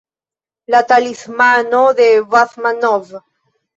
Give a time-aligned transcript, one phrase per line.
[0.75, 3.17] La talismano de Basmanov.